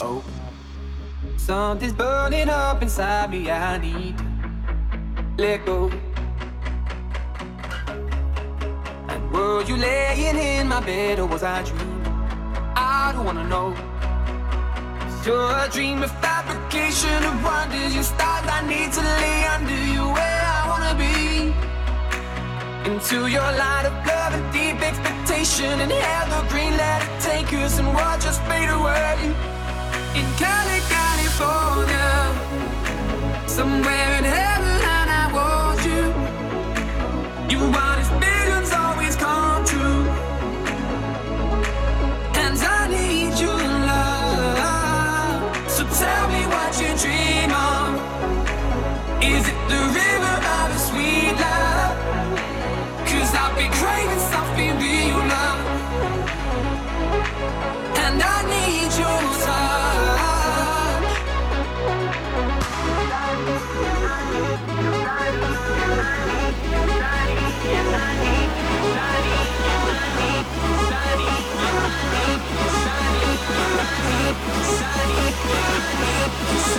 Oh, 0.00 0.22
something's 1.36 1.92
burning 1.92 2.48
up 2.48 2.80
inside 2.80 3.30
me. 3.30 3.50
I 3.50 3.78
need 3.78 4.16
to 4.16 5.42
let 5.42 5.66
go. 5.66 5.90
And 9.08 9.32
were 9.32 9.64
you 9.64 9.74
laying 9.76 10.38
in 10.38 10.68
my 10.68 10.80
bed 10.82 11.18
or 11.18 11.26
was 11.26 11.42
I 11.42 11.64
dreaming? 11.64 12.06
I 12.76 13.10
don't 13.12 13.24
wanna 13.24 13.48
know. 13.48 13.74
You're 15.26 15.50
a 15.50 15.68
dream 15.68 16.04
of 16.04 16.12
fabrication 16.20 17.24
of 17.24 17.42
wonders. 17.42 17.92
You 17.92 18.04
stars 18.04 18.46
I 18.46 18.62
need 18.68 18.92
to 18.92 19.00
lay 19.00 19.46
under 19.46 19.84
you 19.94 20.04
where 20.14 20.42
I 20.46 20.62
wanna 20.70 20.94
be. 20.94 21.52
Into 22.88 23.26
your 23.26 23.50
light 23.58 23.86
of 23.86 23.94
love 24.06 24.34
and 24.34 24.52
deep 24.52 24.80
expectation 25.40 25.80
and 25.80 25.92
evergreen, 25.92 26.76
let 26.76 27.02
it 27.02 27.20
take 27.20 27.52
us 27.54 27.78
and 27.78 27.88
watch 27.94 28.26
us 28.26 28.38
fade 28.40 28.68
away. 28.68 29.16
In 30.14 30.26
Cali, 30.36 30.80
California, 30.88 32.10
somewhere 33.48 34.18
in 34.18 34.24
heaven, 34.24 34.80
I 34.84 35.30
want 35.32 35.80
you. 35.86 36.12
You 37.50 37.70
want 37.70 38.00
visions 38.00 38.29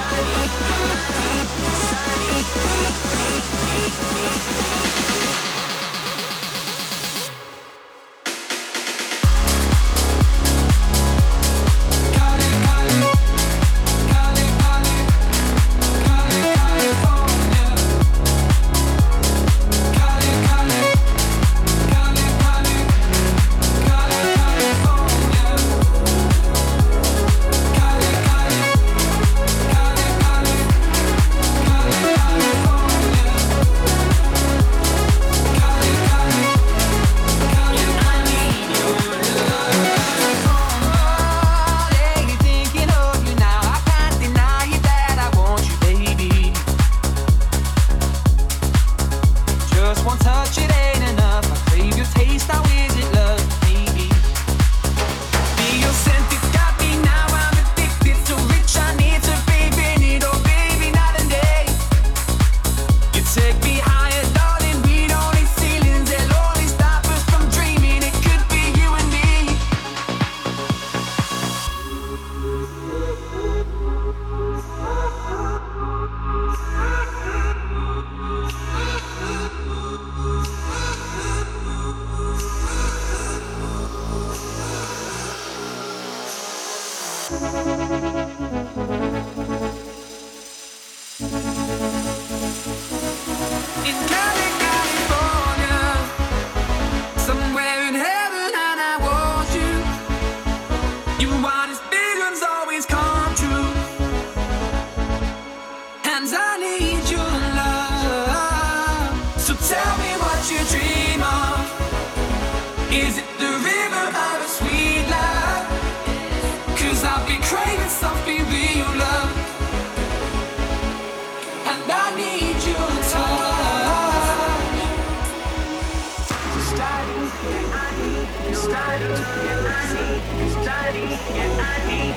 Sorry. 0.10 0.41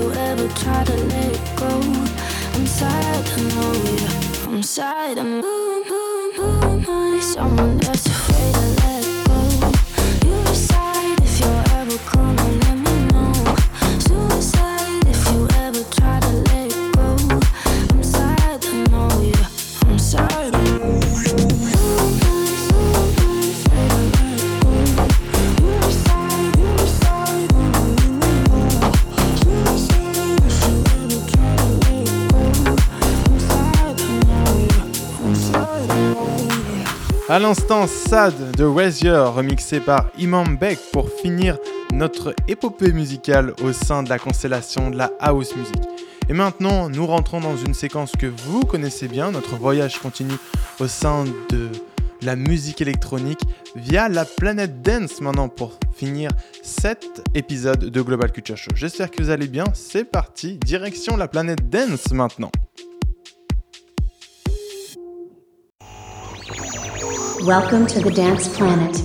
you 0.00 0.12
ever 0.12 0.48
try 0.48 0.82
to 0.84 0.96
let 1.12 1.32
it 1.32 1.56
go. 1.56 1.68
I'm 2.54 2.66
sad 2.66 3.26
to 3.32 3.40
know 3.54 3.72
you. 3.86 4.54
I'm 4.54 4.62
sad 4.62 5.18
I'm 5.18 5.40
moving, 5.40 6.32
moving, 6.36 6.82
moving. 6.86 7.20
Someone 7.20 7.84
else. 7.84 7.99
l'instant, 37.40 37.86
Sad 37.86 38.34
de 38.56 38.64
Wazier, 38.64 39.16
remixé 39.34 39.80
par 39.80 40.10
Imam 40.18 40.58
Beck 40.58 40.78
pour 40.92 41.08
finir 41.08 41.56
notre 41.90 42.34
épopée 42.48 42.92
musicale 42.92 43.54
au 43.64 43.72
sein 43.72 44.02
de 44.02 44.10
la 44.10 44.18
constellation 44.18 44.90
de 44.90 44.98
la 44.98 45.10
house 45.20 45.56
music. 45.56 45.80
Et 46.28 46.34
maintenant, 46.34 46.90
nous 46.90 47.06
rentrons 47.06 47.40
dans 47.40 47.56
une 47.56 47.72
séquence 47.72 48.12
que 48.12 48.26
vous 48.26 48.60
connaissez 48.60 49.08
bien, 49.08 49.30
notre 49.30 49.56
voyage 49.56 49.98
continue 50.00 50.36
au 50.80 50.86
sein 50.86 51.24
de 51.48 51.68
la 52.20 52.36
musique 52.36 52.82
électronique 52.82 53.40
via 53.74 54.10
la 54.10 54.26
planète 54.26 54.82
dance 54.82 55.22
maintenant 55.22 55.48
pour 55.48 55.78
finir 55.94 56.30
cet 56.62 57.22
épisode 57.34 57.86
de 57.86 58.02
Global 58.02 58.32
Culture 58.32 58.58
Show. 58.58 58.72
J'espère 58.74 59.10
que 59.10 59.22
vous 59.22 59.30
allez 59.30 59.48
bien, 59.48 59.64
c'est 59.72 60.04
parti, 60.04 60.58
direction 60.58 61.16
la 61.16 61.26
planète 61.26 61.70
dance 61.70 62.12
maintenant. 62.12 62.50
Welcome 67.42 67.86
to 67.86 68.00
the 68.00 68.14
Dance 68.14 68.48
Planet. 68.50 69.02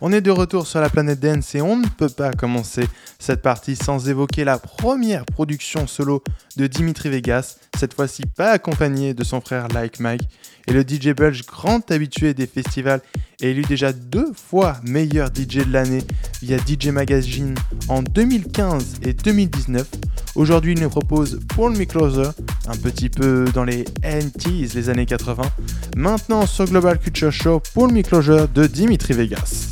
On 0.00 0.12
est 0.12 0.20
de 0.20 0.30
retour 0.30 0.66
sur 0.66 0.80
la 0.80 0.88
planète 0.88 1.18
Dance 1.18 1.54
et 1.56 1.62
on 1.62 1.76
ne 1.76 1.86
peut 1.86 2.08
pas 2.08 2.32
commencer 2.32 2.84
cette 3.18 3.42
partie 3.42 3.74
sans 3.74 4.08
évoquer 4.08 4.44
la 4.44 4.58
première 4.58 5.24
production 5.24 5.86
solo 5.86 6.22
de 6.56 6.66
Dimitri 6.66 7.08
Vegas, 7.08 7.56
cette 7.78 7.94
fois-ci 7.94 8.22
pas 8.22 8.50
accompagné 8.50 9.14
de 9.14 9.24
son 9.24 9.40
frère 9.40 9.66
Like 9.68 10.00
Mike. 10.00 10.22
Et 10.68 10.72
le 10.72 10.82
DJ 10.82 11.08
belge, 11.08 11.44
grand 11.44 11.90
habitué 11.90 12.34
des 12.34 12.46
festivals 12.46 13.00
et 13.40 13.50
élu 13.50 13.62
déjà 13.62 13.92
deux 13.92 14.32
fois 14.32 14.76
meilleur 14.84 15.28
DJ 15.28 15.66
de 15.66 15.72
l'année 15.72 16.02
via 16.40 16.58
DJ 16.58 16.88
Magazine 16.88 17.54
en 17.88 18.02
2015 18.02 19.00
et 19.02 19.12
2019, 19.12 19.88
aujourd'hui 20.36 20.74
il 20.74 20.80
nous 20.80 20.88
propose 20.88 21.40
Paul 21.54 21.76
Me 21.76 21.84
Closer, 21.84 22.30
un 22.68 22.76
petit 22.76 23.08
peu 23.08 23.44
dans 23.52 23.64
les 23.64 23.84
90s, 24.02 24.74
les 24.74 24.88
années 24.88 25.06
80, 25.06 25.42
maintenant 25.96 26.46
sur 26.46 26.64
Global 26.64 26.98
Culture 26.98 27.32
Show 27.32 27.60
pour 27.74 27.86
le 27.86 27.92
mi-closure 27.92 28.48
de 28.48 28.66
Dimitri 28.66 29.14
Vegas. 29.14 29.71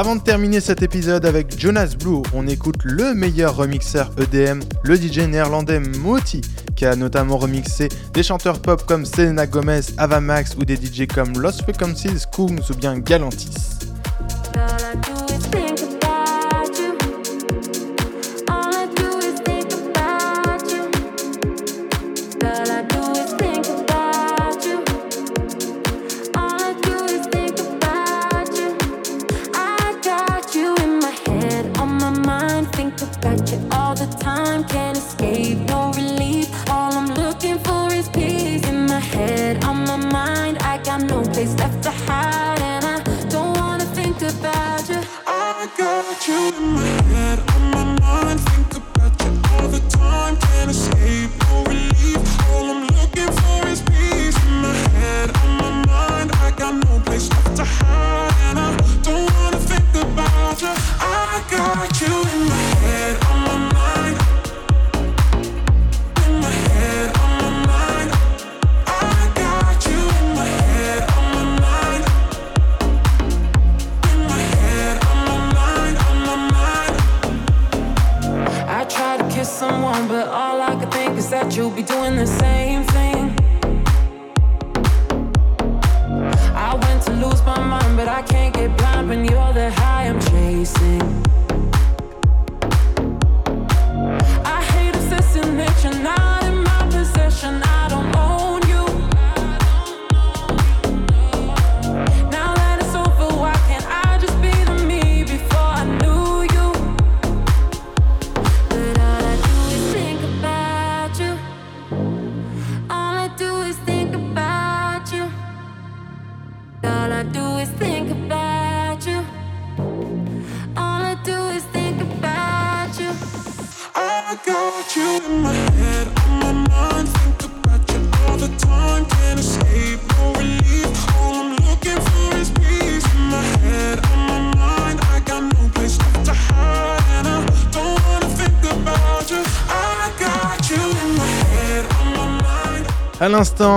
Avant 0.00 0.16
de 0.16 0.22
terminer 0.22 0.60
cet 0.60 0.80
épisode 0.80 1.26
avec 1.26 1.60
Jonas 1.60 1.94
Blue, 1.94 2.22
on 2.32 2.46
écoute 2.46 2.84
le 2.84 3.12
meilleur 3.12 3.54
remixeur 3.54 4.10
EDM, 4.18 4.60
le 4.82 4.96
DJ 4.96 5.28
néerlandais 5.28 5.78
Moti, 5.78 6.40
qui 6.74 6.86
a 6.86 6.96
notamment 6.96 7.36
remixé 7.36 7.90
des 8.14 8.22
chanteurs 8.22 8.62
pop 8.62 8.82
comme 8.86 9.04
Selena 9.04 9.46
Gomez, 9.46 9.82
Avamax 9.98 10.56
ou 10.56 10.64
des 10.64 10.76
DJ 10.76 11.06
comme 11.06 11.38
Lost 11.38 11.64
Frequencies, 11.64 12.24
Kungs 12.34 12.62
ou 12.70 12.74
bien 12.76 12.98
Galantis. 12.98 13.59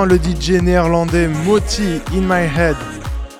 Le 0.06 0.18
DJ 0.18 0.62
néerlandais 0.62 1.28
Moti 1.28 2.02
In 2.14 2.22
My 2.22 2.46
Head. 2.58 2.76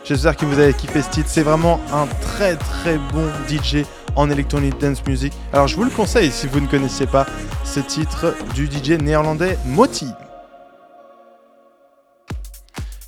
J'espère 0.04 0.36
que 0.38 0.46
vous 0.46 0.60
avez 0.60 0.74
kiffé 0.74 1.02
ce 1.02 1.10
titre. 1.10 1.30
C'est 1.30 1.44
vraiment 1.44 1.80
un 1.92 2.06
très 2.22 2.56
très 2.56 2.98
bon 2.98 3.28
DJ 3.48 3.86
en 4.16 4.30
electronic 4.30 4.80
dance 4.80 5.06
music. 5.06 5.34
Alors 5.52 5.68
je 5.68 5.76
vous 5.76 5.84
le 5.84 5.90
conseille 5.90 6.32
si 6.32 6.48
vous 6.48 6.60
ne 6.60 6.68
connaissez 6.68 7.08
pas 7.08 7.26
ce 7.64 7.80
titre 7.80 8.36
du 8.54 8.68
DJ 8.68 8.92
néerlandais 9.02 9.58
Moti. 9.66 10.08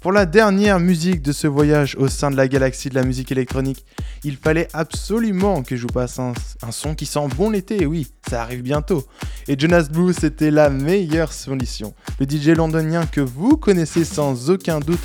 Pour 0.05 0.11
la 0.11 0.27
dernière 0.27 0.79
musique 0.79 1.23
de 1.23 1.31
ce 1.31 1.47
voyage 1.47 1.95
au 1.97 2.09
sein 2.09 2.29
de 2.29 2.37
la 2.37 2.47
galaxie 2.47 2.89
de 2.89 2.93
la 2.93 3.01
musique 3.01 3.31
électronique, 3.31 3.83
il 4.23 4.37
fallait 4.37 4.67
absolument 4.71 5.63
que 5.63 5.75
je 5.75 5.81
vous 5.81 5.87
passe 5.87 6.19
un, 6.19 6.33
son 6.69 6.93
qui 6.93 7.07
sent 7.07 7.27
bon 7.35 7.49
l'été, 7.49 7.87
oui, 7.87 8.05
ça 8.29 8.43
arrive 8.43 8.61
bientôt. 8.61 9.03
Et 9.47 9.57
Jonas 9.57 9.87
Blue, 9.91 10.13
c'était 10.13 10.51
la 10.51 10.69
meilleure 10.69 11.33
solution. 11.33 11.95
Le 12.19 12.27
DJ 12.29 12.49
londonien 12.49 13.07
que 13.07 13.19
vous 13.19 13.57
connaissez 13.57 14.05
sans 14.05 14.51
aucun 14.51 14.79
doute 14.79 14.99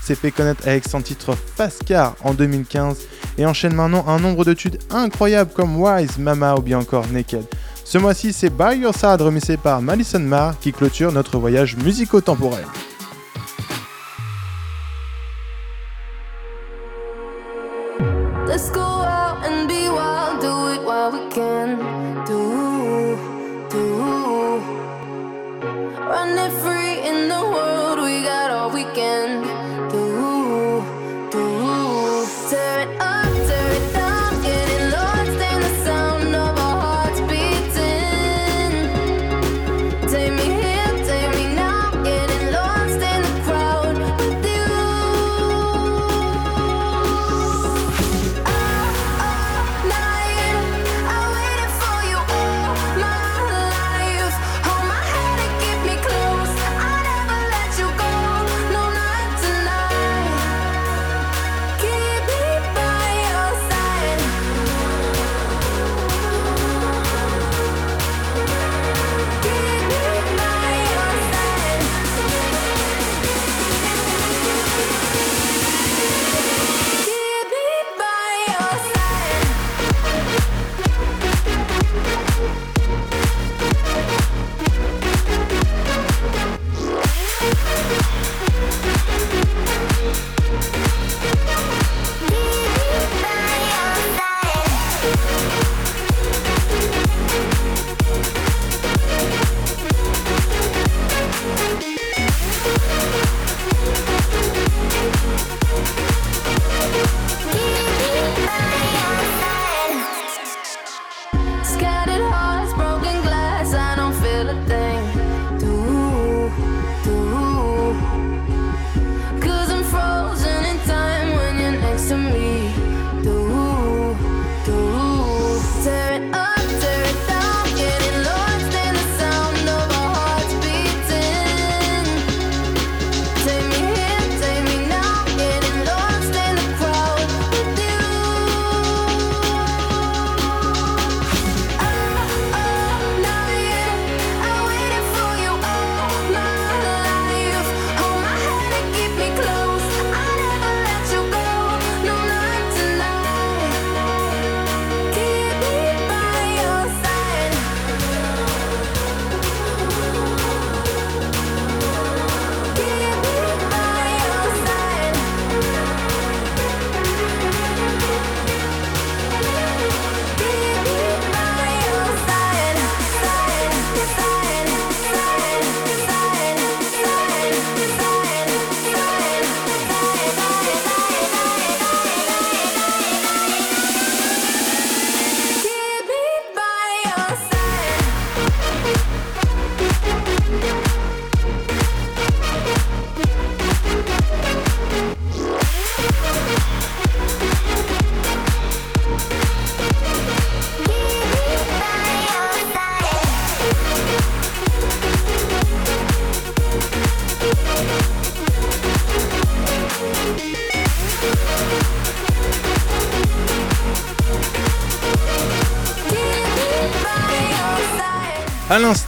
s'est 0.00 0.14
fait 0.14 0.30
connaître 0.30 0.68
avec 0.68 0.86
son 0.86 1.02
titre 1.02 1.36
Fast 1.56 1.82
Car 1.82 2.14
en 2.22 2.32
2015 2.32 2.98
et 3.38 3.46
enchaîne 3.46 3.74
maintenant 3.74 4.06
un 4.06 4.20
nombre 4.20 4.44
de 4.44 4.52
tubes 4.52 4.76
incroyables 4.90 5.52
comme 5.52 5.82
Wise, 5.82 6.16
Mama 6.16 6.54
ou 6.54 6.62
bien 6.62 6.78
encore 6.78 7.08
Naked. 7.08 7.44
Ce 7.84 7.98
mois-ci, 7.98 8.32
c'est 8.32 8.50
By 8.50 8.76
Your 8.76 8.94
Side 8.94 9.20
remixé 9.20 9.56
par 9.56 9.82
Madison 9.82 10.20
Marr 10.20 10.60
qui 10.60 10.72
clôture 10.72 11.10
notre 11.10 11.38
voyage 11.38 11.76
musico-temporel. 11.76 12.64
Got 28.82 29.53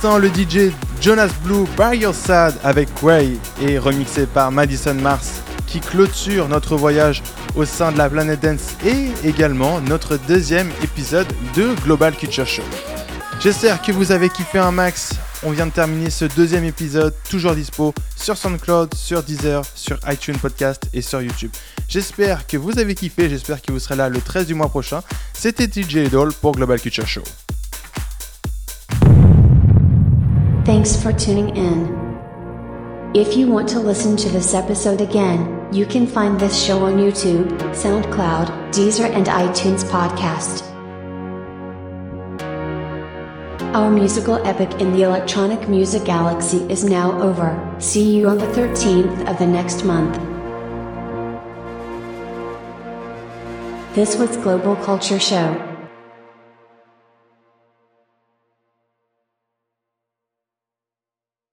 le 0.05 0.28
DJ 0.28 0.72
Jonas 1.01 1.30
Blue 1.42 1.64
By 1.76 1.99
Your 1.99 2.14
Side 2.14 2.55
avec 2.62 2.88
Way 3.03 3.32
et 3.62 3.78
remixé 3.78 4.26
par 4.26 4.53
Madison 4.53 4.94
Mars 4.94 5.42
qui 5.66 5.80
clôture 5.80 6.49
notre 6.49 6.76
voyage 6.76 7.22
au 7.57 7.64
sein 7.64 7.90
de 7.90 7.99
la 7.99 8.09
Planet 8.09 8.38
Dance 8.40 8.76
et 8.84 9.09
également 9.26 9.80
notre 9.80 10.16
deuxième 10.28 10.70
épisode 10.82 11.26
de 11.57 11.74
Global 11.82 12.14
Culture 12.14 12.47
Show. 12.47 12.62
J'espère 13.40 13.82
que 13.82 13.90
vous 13.90 14.12
avez 14.12 14.28
kiffé 14.28 14.59
un 14.59 14.70
max. 14.70 15.14
On 15.42 15.51
vient 15.51 15.66
de 15.66 15.72
terminer 15.72 16.11
ce 16.11 16.24
deuxième 16.24 16.64
épisode, 16.64 17.14
toujours 17.28 17.55
dispo 17.55 17.92
sur 18.16 18.36
SoundCloud, 18.36 18.94
sur 18.94 19.22
Deezer, 19.22 19.62
sur 19.74 19.99
iTunes 20.09 20.38
Podcast 20.38 20.88
et 20.92 21.03
sur 21.03 21.20
YouTube. 21.20 21.51
J'espère 21.88 22.47
que 22.47 22.57
vous 22.57 22.78
avez 22.78 22.94
kiffé, 22.94 23.28
j'espère 23.28 23.61
que 23.61 23.72
vous 23.72 23.80
serez 23.80 23.97
là 23.97 24.09
le 24.09 24.20
13 24.20 24.47
du 24.47 24.55
mois 24.55 24.68
prochain. 24.68 25.03
C'était 25.32 25.66
DJ 25.66 26.07
Idol 26.07 26.32
pour 26.32 26.53
Global 26.53 26.80
Culture 26.80 27.07
Show. 27.07 27.22
Thanks 30.66 31.00
for 31.00 31.12
tuning 31.12 31.56
in. 31.56 31.94
If 33.14 33.36
you 33.36 33.46
want 33.46 33.68
to 33.68 33.78
listen 33.78 34.16
to 34.16 34.28
this 34.28 34.52
episode 34.52 35.00
again, 35.00 35.68
you 35.72 35.86
can 35.86 36.08
find 36.08 36.40
this 36.40 36.60
show 36.60 36.86
on 36.86 36.96
YouTube, 36.96 37.56
SoundCloud, 37.70 38.48
Deezer, 38.72 39.08
and 39.08 39.26
iTunes 39.26 39.84
Podcast. 39.84 40.64
Our 43.76 43.92
musical 43.92 44.44
epic 44.44 44.80
in 44.80 44.90
the 44.90 45.02
electronic 45.02 45.68
music 45.68 46.04
galaxy 46.04 46.68
is 46.68 46.82
now 46.82 47.12
over. 47.22 47.54
See 47.78 48.16
you 48.16 48.28
on 48.28 48.38
the 48.38 48.46
13th 48.46 49.30
of 49.30 49.38
the 49.38 49.46
next 49.46 49.84
month. 49.84 50.16
This 53.94 54.16
was 54.16 54.36
Global 54.38 54.74
Culture 54.74 55.20
Show. 55.20 55.65